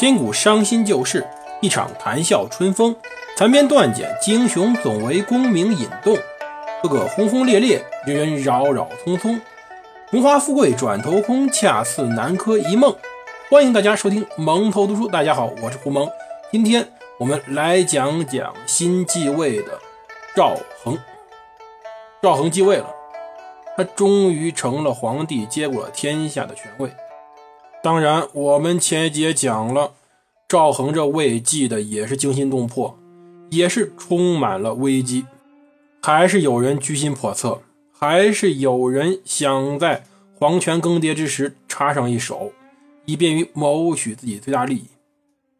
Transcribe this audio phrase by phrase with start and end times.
[0.00, 1.26] 千古伤心旧事，
[1.60, 2.96] 一场谈笑春风。
[3.36, 6.16] 残篇断简，英雄总为功名引动。
[6.82, 9.38] 个个轰轰烈烈，人人扰扰匆匆。
[10.08, 12.96] 荣华富贵转头空，恰似南柯一梦。
[13.50, 15.06] 欢迎大家收听蒙头读书。
[15.06, 16.08] 大家好，我是胡蒙。
[16.50, 19.78] 今天我们来讲讲新继位的
[20.34, 20.98] 赵恒。
[22.22, 22.86] 赵恒继位了，
[23.76, 26.90] 他终于成了皇帝，接过了天下的权位。
[27.82, 29.92] 当然，我们前一节讲了，
[30.46, 32.98] 赵恒这位继的也是惊心动魄，
[33.48, 35.24] 也是充满了危机，
[36.02, 40.04] 还是有人居心叵测，还是有人想在
[40.38, 42.52] 皇权更迭之时插上一手，
[43.06, 44.84] 以便于谋取自己最大利益。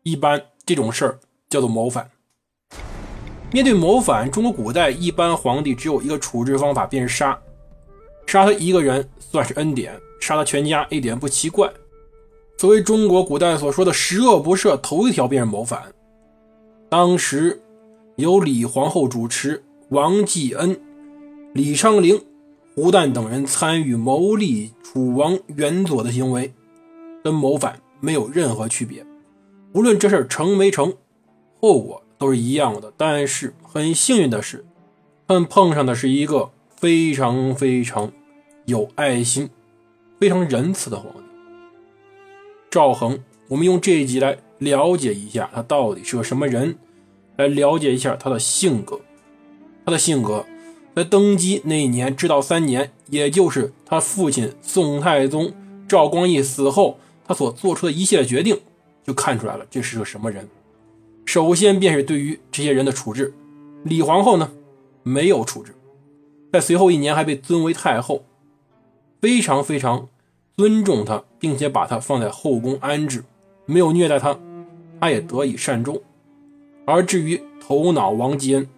[0.02, 1.18] 一般这种事儿
[1.48, 2.10] 叫做谋反。
[3.50, 7.38] 面对谋反，中国古代一般皇帝只有一个处置方法，便是杀。
[8.26, 11.66] 杀他一个人算是恩典，杀他全家一点不奇怪。
[12.60, 15.82] 作为中国古代所说的“十恶不赦”，头一条便是谋反。
[16.90, 17.58] 当时
[18.16, 20.78] 由李皇后主持，王继恩、
[21.54, 22.22] 李昌龄、
[22.74, 26.52] 胡旦等人参与谋立楚王元佐的行为，
[27.24, 29.06] 跟谋反没有任何区别。
[29.72, 30.92] 无论这事成没成，
[31.62, 32.92] 后果都是一样的。
[32.94, 34.66] 但是很幸运的是，
[35.26, 38.12] 他们碰上的是一个非常非常
[38.66, 39.48] 有爱心、
[40.20, 41.29] 非常仁慈的皇帝。
[42.70, 43.18] 赵恒，
[43.48, 46.78] 我们用这一集来了解一下他到底是个什么人，
[47.36, 49.00] 来了解一下他的性格。
[49.84, 50.46] 他的性格，
[50.94, 55.52] 在登基那一年，至道三年，也就是他父亲宋太宗
[55.88, 58.60] 赵光义死后，他所做出的一系列决定，
[59.02, 60.48] 就看出来了这是个什么人。
[61.24, 63.34] 首先便是对于这些人的处置，
[63.82, 64.52] 李皇后呢
[65.02, 65.74] 没有处置，
[66.52, 68.22] 在随后一年还被尊为太后，
[69.20, 70.06] 非常非常。
[70.60, 73.24] 尊重他，并且把他放在后宫安置，
[73.64, 74.38] 没有虐待他，
[75.00, 75.98] 他也得以善终。
[76.84, 78.68] 而至于头脑王继恩，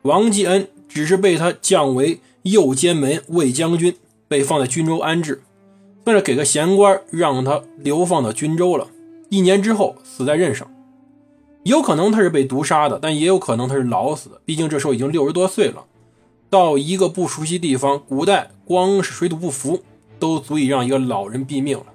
[0.00, 3.94] 王继恩只是被他降为右监门卫将军，
[4.28, 5.42] 被放在军州安置，
[6.06, 8.88] 算是给个闲官，让他流放到军州了。
[9.28, 10.72] 一年之后死在任上，
[11.64, 14.40] 有可能他是被毒杀的，但也有可能他是老死的。
[14.46, 15.84] 毕竟这时候已经六十多岁了，
[16.48, 19.82] 到一个不熟悉地方，古代光是水土不服。
[20.20, 21.86] 都足以让一个老人毙命了，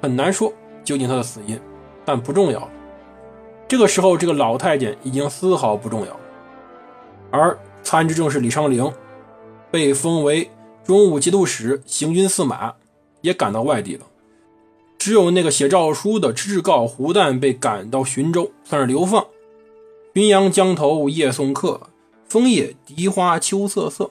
[0.00, 0.52] 很难说
[0.84, 1.58] 究竟他的死因，
[2.04, 2.68] 但不重要。
[3.66, 6.20] 这个时候，这个老太监已经丝毫不重要了。
[7.30, 8.92] 而参知政事李昌龄
[9.70, 10.48] 被封为
[10.84, 12.74] 中武节度使、行军司马，
[13.22, 14.04] 也赶到外地了。
[14.98, 19.26] 只有那个写诏书的制告胡旦被赶到浔州，算是流放。
[20.12, 21.80] 浔阳江头夜送客，
[22.28, 24.10] 枫叶荻花秋瑟瑟。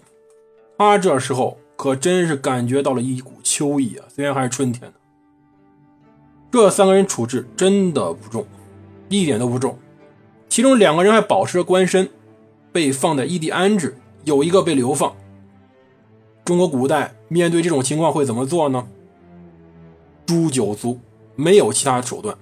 [0.78, 1.58] 他这时候。
[1.76, 4.06] 可真是感觉到了一股秋意啊！
[4.08, 4.98] 虽然还是春天呢。
[6.52, 8.46] 这三个人处置真的不重，
[9.10, 9.78] 一点都不重。
[10.48, 12.08] 其中两个人还保持着官身，
[12.72, 15.16] 被放在异地安置；有一个被流放。
[16.46, 18.88] 中国古代面对这种情况会怎么做呢？
[20.26, 21.00] 诛九族，
[21.36, 22.38] 没有其他手段，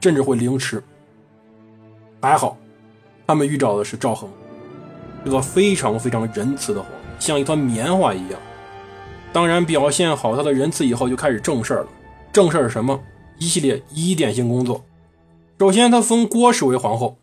[0.00, 0.82] 甚至会凌迟。
[2.22, 2.56] 还好，
[3.26, 4.30] 他们遇到的是赵恒，
[5.24, 8.40] 这个非常非常仁慈的皇帝，像一团棉花一样。
[9.32, 11.88] 当然，表现好他的仁慈以后，就开始正事儿了。
[12.32, 13.00] 正事儿是什么？
[13.38, 14.84] 一系列疑点性工作。
[15.58, 17.16] 首先，他封郭氏为皇后。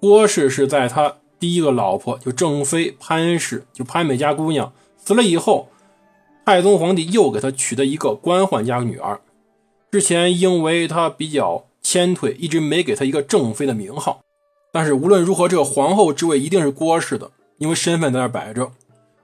[0.00, 5.68] 郭氏是在他第一个老婆就正妃潘氏，就潘美家姑娘死了以后，
[6.44, 9.20] 太宗皇帝又给他娶的一个官宦家女儿。
[9.92, 14.20] 之前因为他比较谦退，一直没给他一个正妃的名号。
[14.72, 18.72] 但是无论如何，这个皇后之位一定是郭氏的，因为身份在那摆着。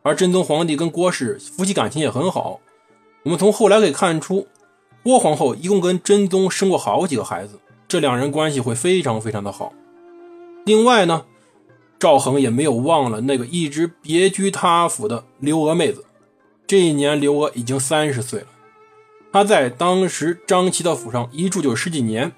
[0.02, 2.60] 而真宗皇帝跟郭氏夫妻感情也很好，
[3.24, 4.46] 我们从后来可以看出，
[5.02, 9.72] 郭皇后一共跟真宗生过好几个孩子，这两人关系会非常非常的好。
[10.64, 11.24] 另外呢，
[11.98, 16.04] 赵恒也没有忘了那个一直别居他府的刘娥妹子。
[16.66, 18.46] 这一年刘娥已经三十岁了，
[19.32, 22.32] 她在当时张琪的府上一住就是十几年，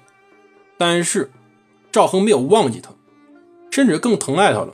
[0.77, 1.31] 但是
[1.91, 2.89] 赵恒没有忘记她，
[3.69, 4.73] 甚至更疼爱她了。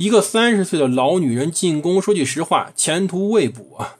[0.00, 3.96] 一个三十岁的老女人进宫，说句实话，前途未卜啊。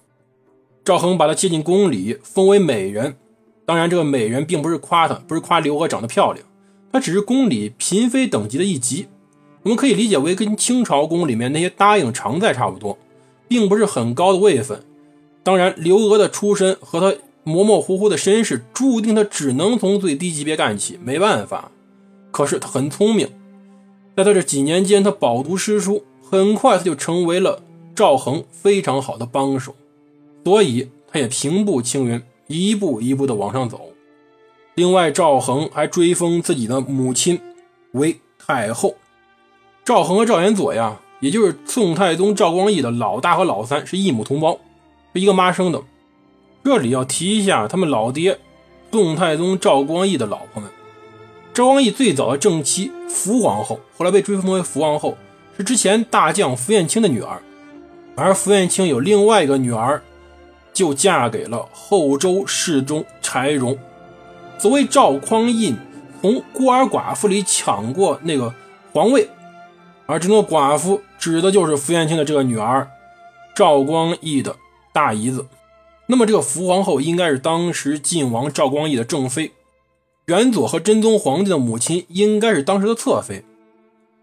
[0.82, 3.16] 赵恒把她接进宫里，封为美人。
[3.66, 6.42] 当然，这个美人并不是夸她，不是夸刘娥长得漂亮，
[6.90, 9.08] 她只是宫里嫔妃等级的一级。
[9.62, 12.96] 我们可以理解为跟清朝宫里面那些答应常在差不多，
[13.46, 14.82] 并不是很高的位分。
[15.42, 21.70] 当然，刘娥的出身和她模模糊糊的身世，注定她只能从最低级别干起，没办法。
[22.30, 23.28] 可是她很聪明。
[24.16, 27.62] 在他这几年间，他饱读诗书，很快他就成为了
[27.94, 29.74] 赵恒非常好的帮手，
[30.44, 33.80] 所以他也平步青云，一步一步的往上走。
[34.74, 37.40] 另外，赵恒还追封自己的母亲
[37.92, 38.94] 为太后。
[39.84, 44.58] 赵恒和赵元佐呀，也就是宋太宗赵光义的老大和老三，是异母同胞，
[45.14, 45.82] 是一个妈生的。
[46.62, 48.38] 这里要提一下他们老爹
[48.92, 50.70] 宋太宗赵光义的老婆们。
[51.60, 55.18] 赵光义最早的正妻福皇后，后来被追封为福皇后，
[55.58, 57.42] 是之前大将福彦卿的女儿。
[58.16, 60.02] 而福彦卿有另外一个女儿，
[60.72, 63.76] 就嫁给了后周世宗柴荣。
[64.56, 65.76] 所谓赵匡胤
[66.22, 68.54] 从孤儿寡妇里抢过那个
[68.94, 69.28] 皇位，
[70.06, 72.88] 而这个寡妇指的就是福彦卿的这个女儿
[73.54, 74.56] 赵光义的
[74.94, 75.46] 大姨子。
[76.06, 79.52] 那么这个福皇后应该是当时晋王赵光义的正妃。
[80.30, 83.42] 元佐和真宗皇帝的母亲应该是当时的侧妃，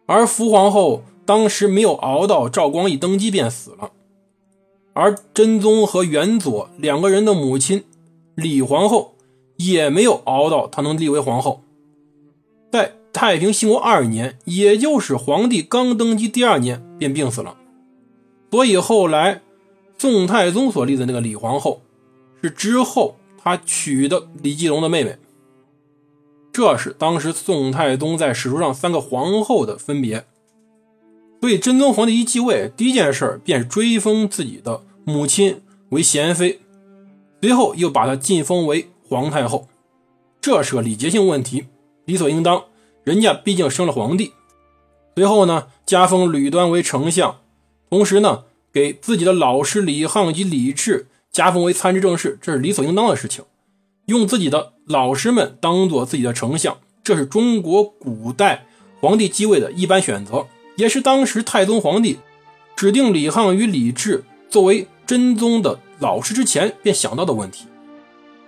[0.06, 3.92] 而福皇后当时没有熬到赵光义登基便死了，
[4.94, 7.84] 而真宗和元佐两个人的母亲
[8.36, 9.16] 李皇后
[9.58, 11.62] 也没有熬到她能立为皇后，
[12.72, 17.58] 在太平兴国二年，也就是皇帝刚登基第二年便病死了，
[18.50, 19.42] 所以后来
[19.98, 21.82] 宋太宗所立的那个李皇后
[22.42, 25.18] 是之后他娶的李继隆的妹妹。
[26.58, 30.26] 这是当时宋太宗在史书上三个皇后的分别，
[31.40, 36.60] 所以真宗皇帝一继位，第一件事便追封自己的母亲为贤妃，
[37.40, 39.68] 随后又把她晋封为皇太后，
[40.42, 41.68] 这是个礼节性问题，
[42.06, 42.64] 理所应当。
[43.04, 44.34] 人家毕竟生了皇帝。
[45.16, 47.38] 随后呢，加封吕端为丞相，
[47.92, 53.46] 同时呢，给自己的老师李沆及李治加封为参知政事，这是理所应当的事情。
[54.08, 58.66] 用自己的老师们当做自己的丞相，这是中国古代
[59.02, 62.20] 皇帝继位的一般选择，也是当时太宗皇帝
[62.78, 67.66] 指定李沆与李治作为真宗的老师之前便想到的问题。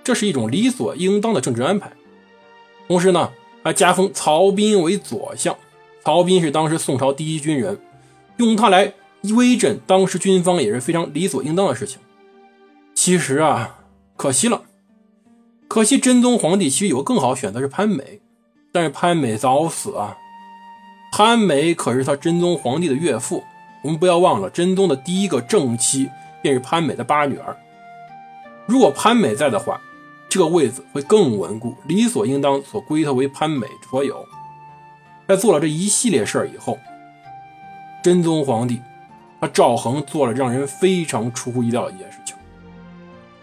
[0.01, 1.91] 这是一种理所应当的政治安排。
[2.87, 5.55] 同时呢，还加封曹彬为左相。
[6.05, 7.77] 曹彬是当时宋朝第一军人，
[8.37, 8.93] 用他来
[9.35, 11.99] 威震当时军方也是非常理所应当的事情。
[12.95, 13.81] 其实啊，
[14.15, 14.63] 可惜了。
[15.69, 18.19] 可惜真宗皇帝其实有个更好选择是潘美，
[18.71, 20.17] 但是潘美早死啊。
[21.11, 23.43] 潘美可是他真宗皇帝的岳父，
[23.83, 26.09] 我们不要忘了，真宗的第一个正妻
[26.41, 27.55] 便是潘美的八女儿。
[28.65, 29.79] 如果潘美在的话，
[30.27, 34.25] 这个位子会更稳固，理所应当所归他为潘美所有。
[35.27, 36.79] 在做了这一系列事儿以后，
[38.01, 38.81] 真宗皇帝
[39.39, 42.28] 他赵恒做了让人非常出乎意料的一件事情。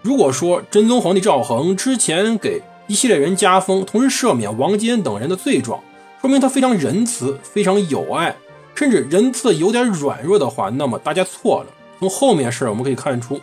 [0.06, 5.82] 如果说真宗皇帝赵恒之前给一系列人加封，同时赦免王坚等人的罪状，
[6.20, 8.36] 说明他非常仁慈、非常有爱，
[8.76, 11.66] 甚至仁慈有点软弱的话，那么大家错了。
[11.98, 13.40] 从后面事儿我们可以看出，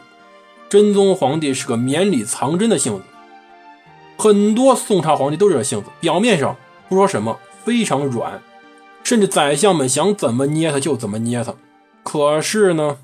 [0.70, 3.04] 真宗皇帝是个绵里藏针的性子。
[4.16, 6.56] 很多宋朝皇帝都是这性子，表面上
[6.88, 8.42] 不说什么，非常软，
[9.04, 11.54] 甚至宰相们想怎么捏他就怎么捏他。
[12.04, 13.00] 可是呢，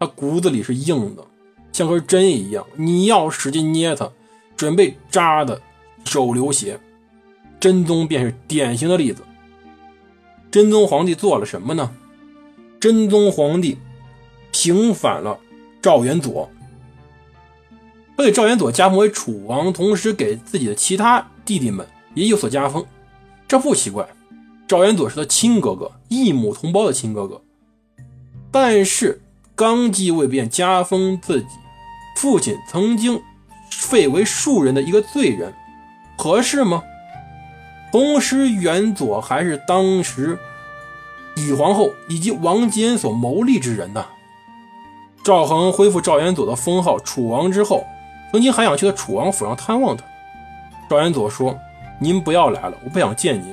[0.00, 1.22] 他骨子里是硬的。
[1.72, 4.10] 像根针一样，你要使劲捏它，
[4.56, 5.60] 准备扎的
[6.04, 6.78] 手流血。
[7.60, 9.22] 真宗便是典型的例子。
[10.50, 11.94] 真宗皇帝做了什么呢？
[12.80, 13.76] 真宗皇帝
[14.52, 15.38] 平反了
[15.82, 16.48] 赵元佐，
[18.16, 22.84] 他给赵元佐加封为楚王，同时给自己的其他弟弟们也有所加封。
[23.46, 24.08] 这不奇怪，
[24.66, 27.42] 赵元佐是他亲哥哥，异母同胞的亲哥哥。
[28.50, 29.20] 但是
[29.58, 31.48] 刚继位便加封自己。
[32.14, 33.20] 父亲曾经
[33.68, 35.52] 废为庶人的一个罪人，
[36.16, 36.80] 合适吗？
[37.90, 40.38] 同时，元佐还是当时
[41.34, 44.06] 李皇后以及王坚所谋立之人呐。
[45.24, 47.84] 赵恒恢复赵元佐的封号楚王之后，
[48.30, 50.04] 曾经还想去他楚王府上探望他。
[50.88, 51.58] 赵元佐说
[52.00, 53.52] ：“您不要来了，我不想见您，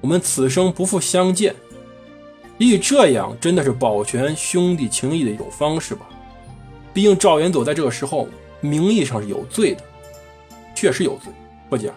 [0.00, 1.54] 我们此生不复相见。”
[2.58, 6.06] 也许这样真的是保全兄弟情谊的一种方式吧。
[6.92, 8.28] 毕竟赵元佐在这个时候
[8.60, 9.82] 名义上是有罪的，
[10.74, 11.32] 确实有罪，
[11.68, 11.90] 不假。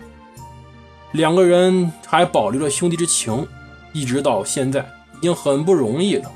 [1.11, 3.47] 两个人还保留着兄弟之情，
[3.93, 4.81] 一直到现在
[5.17, 6.31] 已经很不容易了。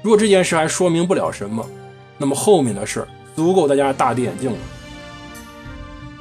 [0.00, 1.64] 如果这件事还说明不了什么，
[2.18, 4.58] 那么后面的事足够大家大跌眼镜了。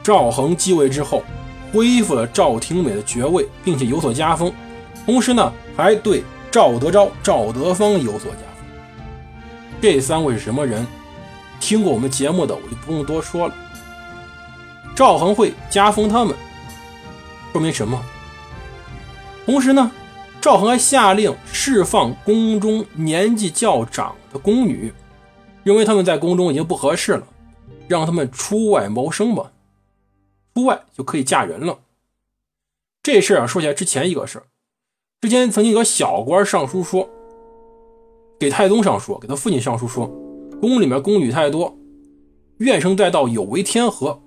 [0.04, 1.24] 赵恒继位之后，
[1.72, 4.52] 恢复了赵廷美的爵位，并且有所加封，
[5.06, 8.66] 同时呢，还对赵德昭、赵德芳有所加封。
[9.82, 10.86] 这三位是什么人？
[11.62, 13.56] 听过我们节目的，我就不用多说了。
[14.94, 16.36] 赵恒会加封他们，
[17.54, 18.04] 说明什么？
[19.46, 19.90] 同时呢，
[20.42, 24.38] 赵恒还下令释放宫中年纪较长的。
[24.38, 24.94] 宫女，
[25.64, 27.26] 认为他们在宫中已经不合适了，
[27.88, 29.52] 让他们出外谋生吧。
[30.54, 31.80] 出外就可以嫁人了。
[33.02, 34.46] 这事儿啊，说起来之前一个事儿，
[35.22, 37.08] 之前曾经有个小官上书说，
[38.40, 40.08] 给太宗上书，给他父亲上书说，
[40.60, 41.78] 宫里面宫女太多，
[42.58, 44.20] 怨声载道，有违天和。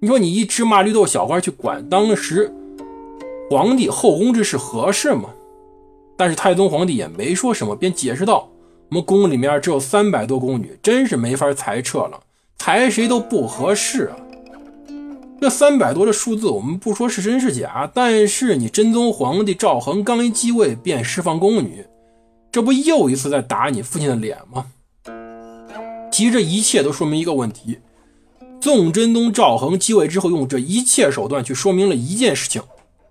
[0.00, 2.52] 你说你一芝麻绿豆小官去管当时
[3.50, 5.30] 皇帝后宫之事合适吗？
[6.14, 8.50] 但是太宗皇帝也没说什么，便解释道
[8.92, 12.20] ：“我们宫里面只有三百多宫女，真是没法裁撤了，
[12.58, 14.16] 裁谁都不合适啊。”
[15.40, 21.84] 这三百多的数字，我们不说是真是假，但是你真宗皇帝赵恒刚一继位便释放宫女，
[22.50, 24.66] 这不又一次在打你父亲的脸吗？
[26.10, 27.78] 其实这一切都说明一个问题：
[28.60, 32.62] 宋真宗赵恒继位之后，用这一切手段去说明了一件事情：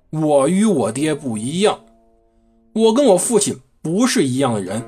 [0.09, 1.81] 我与我爹不一样，
[2.73, 4.83] 我跟我父亲不是一样的人。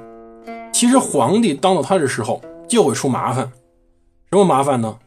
[0.73, 3.51] 其实皇帝当到他的时候就会出麻烦，
[4.31, 4.97] 什么麻烦呢？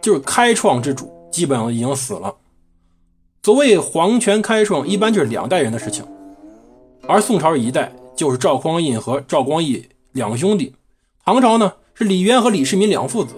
[0.00, 1.12] 就是开创之主。
[1.30, 2.34] 基本上已经死了。
[3.42, 6.04] 所谓皇权开创，一般就是两代人的事情。
[7.08, 10.74] 而宋朝一代就是赵匡胤和赵光义两兄弟，
[11.24, 13.34] 唐朝呢是李渊和李世民两父子。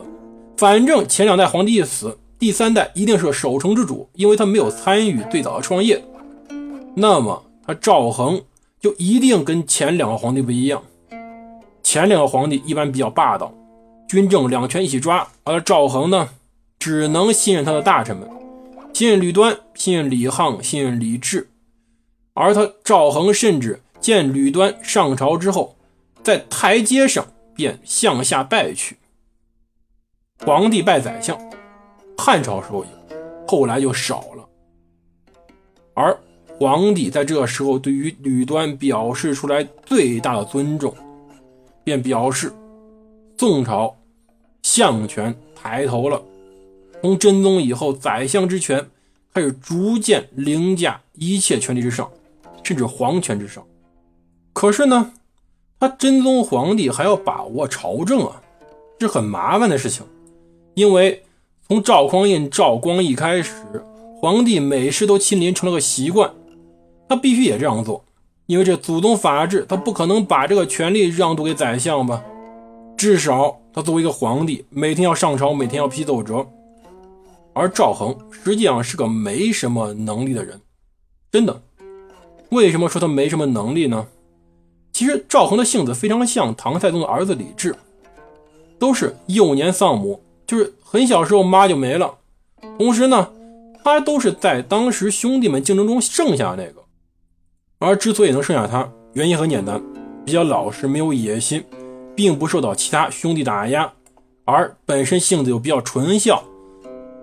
[0.56, 6.02] 反正前两代皇帝一死，第三代一定是守成之主，因为他没有参与最早的创业。
[6.94, 8.42] 那么他赵恒
[8.80, 10.82] 就一定跟前两个皇帝不一样。
[11.82, 13.54] 前两个皇帝一般比较霸道，
[14.08, 16.28] 军政两权一起抓，而赵恒呢？
[16.83, 18.29] 只能信任他的大臣们，
[18.93, 21.49] 信任吕端，信任李沆，信任李治，
[22.35, 25.77] 而他赵恒甚至见吕端上朝之后，
[26.25, 27.25] 在台阶上
[27.55, 28.97] 便向下拜去。
[30.45, 31.39] 皇帝拜宰相，
[32.19, 34.49] 汉朝时候有，后来就少了。
[35.95, 36.19] 而
[36.59, 40.93] 皇帝在这时候对于吕端表示出来最大的尊重，
[41.85, 42.53] 便表示
[43.39, 43.97] 宋朝
[44.65, 46.21] 相权抬头了。
[47.02, 48.88] 从真宗以后，宰相之权
[49.35, 52.09] 开始逐渐凌驾一切权力之上，
[52.62, 53.62] 甚至皇权之上。
[54.52, 55.12] 可是呢，
[55.80, 58.40] 他真宗皇帝还要把握朝政啊，
[59.00, 60.06] 是很麻烦的事情。
[60.75, 61.25] 因为
[61.66, 63.52] 从赵匡胤、赵光义开始，
[64.21, 66.32] 皇帝每事都亲临成了个习惯，
[67.09, 68.04] 他必须也这样做。
[68.47, 72.23] 因为这祖宗法制，他不可能把这个权力让渡给宰相吧？
[72.97, 76.47] 至少他作为一个皇帝，每天要上朝，每天要批奏折。
[77.54, 80.61] 而赵恒实际上是个没什么能力的人，
[81.30, 81.62] 真的。
[82.50, 84.06] 为什么说他没什么能力呢？
[84.92, 87.75] 其实赵恒的性子非常像唐太宗的儿子李治，
[88.78, 92.14] 都是幼年丧母，就是很小时候妈就没了。
[92.78, 93.30] 同时呢，
[93.82, 96.82] 他都是在当时兄弟们竞争中剩下的那个。
[97.78, 99.82] 而之所以能剩下他，原因很简单，
[100.25, 101.64] 比较老实，没有野心，
[102.14, 103.90] 并不受到其他兄弟打压，
[104.44, 106.44] 而本身性子又比较纯孝。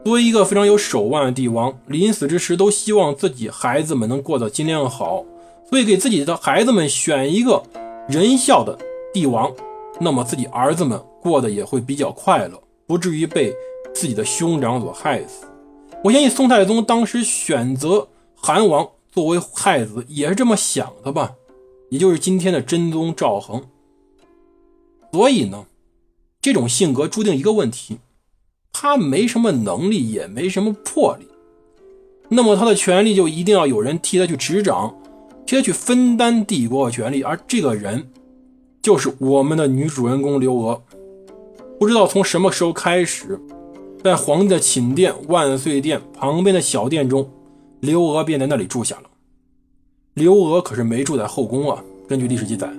[0.03, 5.23] 作为一个非常有手腕的帝王，临死之时都希望自己孩子们能过得尽量好，
[5.69, 7.61] 所以给自己的孩子们选一个
[8.07, 8.77] 仁孝的
[9.13, 9.53] 帝王，
[9.99, 13.53] 那么自己儿子们过得也会比较快乐，不至于被
[13.93, 15.45] 自己的兄长所害死。
[16.03, 21.33] 我相信宋太宗当时选择韩王作为太子也是这么想的吧，
[21.89, 23.61] 也就是今天的真宗赵恒。
[25.11, 25.65] 所以呢，
[26.41, 27.99] 这种性格注定一个问题。
[28.81, 31.27] 他没什么能力，也没什么魄力，
[32.29, 34.95] 那么他的权力就一定要有人替他去执掌，
[35.45, 38.09] 替他去分担帝国的权力，而这个人
[38.81, 40.81] 就是我们的女主人公刘娥。
[41.77, 43.37] 不知道从什么时候开始，
[44.01, 47.29] 在皇帝的寝殿万岁殿旁边的小殿中，
[47.81, 49.09] 刘娥便在那里住下了。
[50.13, 52.71] 刘娥可是没住在后宫啊，根据历史记载，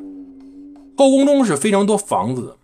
[0.97, 2.57] 后宫中是非常多房子的。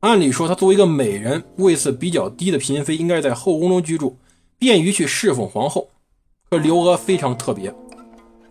[0.00, 4.16] 按理说，她作为一个美人，位次比较低的嫔妃，应该在后宫中居住，
[4.56, 5.88] 便于去侍奉皇后。
[6.48, 7.74] 可刘娥非常特别，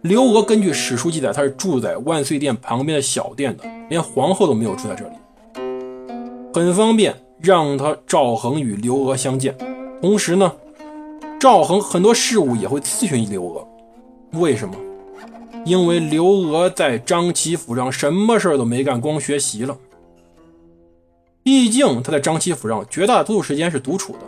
[0.01, 5.15] 刘娥根据史书记载，她是住在万岁殿旁边的小殿的，连皇后都没有住在这里，
[6.53, 9.55] 很方便让她赵恒与刘娥相见。
[10.01, 10.51] 同时呢，
[11.39, 13.65] 赵恒很多事务也会咨询刘娥。
[14.33, 14.75] 为什么？
[15.63, 19.77] 因为刘娥在张齐府上什么事儿都没干，光学习了。
[21.47, 24.19] 毕竟他在张琪府上绝大多数时间是独处的，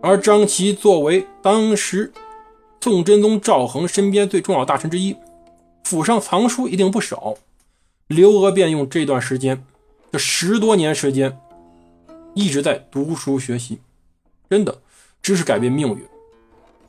[0.00, 2.10] 而张琪作为当时
[2.80, 5.14] 宋真宗赵恒身边最重要大臣之一，
[5.84, 7.34] 府上藏书一定不少。
[8.06, 9.62] 刘娥便用这段时间，
[10.10, 11.38] 这十多年时间，
[12.32, 13.80] 一直在读书学习。
[14.48, 14.80] 真的，
[15.20, 16.02] 知识改变命运。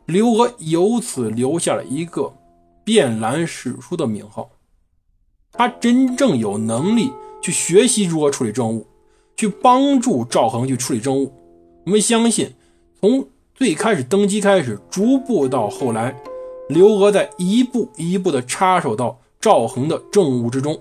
[0.06, 2.34] 刘娥由此留下了一个
[2.86, 4.50] “遍览史书”的名号。
[5.52, 7.12] 他真正有能力
[7.42, 8.88] 去学习如何处理政务。
[9.40, 11.32] 去帮助赵恒去处理政务，
[11.86, 12.54] 我们相信，
[13.00, 16.14] 从最开始登基开始，逐步到后来，
[16.68, 20.78] 刘娥在一步一步的插手到赵恒的政务之中，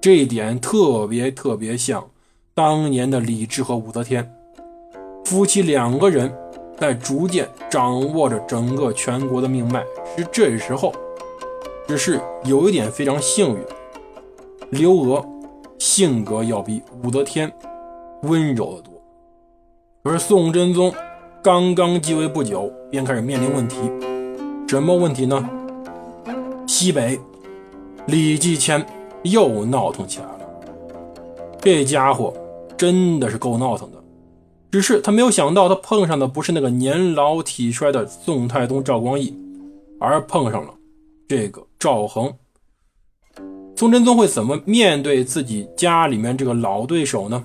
[0.00, 2.04] 这一点特别特别像
[2.52, 4.28] 当年的李治和武则天。
[5.24, 6.36] 夫妻两个人，
[6.76, 9.84] 在逐渐掌握着整个全国的命脉。
[10.16, 10.92] 是这时候，
[11.86, 13.64] 只是有一点非常幸运，
[14.70, 15.24] 刘娥
[15.78, 17.48] 性格要比武则天
[18.24, 19.02] 温柔的多，
[20.02, 20.92] 而宋真宗。
[21.42, 23.76] 刚刚继位不久，便开始面临问题。
[24.66, 25.46] 什么问题呢？
[26.66, 27.20] 西北
[28.06, 28.84] 李继迁
[29.24, 30.40] 又闹腾起来了。
[31.60, 32.32] 这家伙
[32.78, 34.02] 真的是够闹腾的。
[34.70, 39.36] 只是他没有想到，他碰上的不是那个年老体衰的宋太宗赵光义，
[40.00, 40.74] 而碰上了
[41.28, 42.32] 这个赵恒。
[43.76, 47.44] 宋真宗会怎么面对自己家里面这个老对手呢？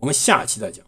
[0.00, 0.87] 我们下期再讲。